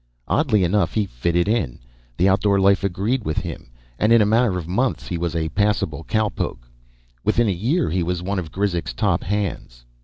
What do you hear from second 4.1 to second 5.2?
in a matter of months he